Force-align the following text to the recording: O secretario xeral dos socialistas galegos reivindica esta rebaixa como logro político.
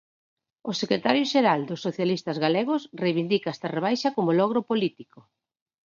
O 0.69 0.71
secretario 0.81 1.25
xeral 1.31 1.61
dos 1.69 1.83
socialistas 1.87 2.37
galegos 2.45 2.81
reivindica 3.03 3.53
esta 3.55 3.71
rebaixa 3.77 4.09
como 4.15 4.37
logro 4.39 4.59
político. 4.69 5.19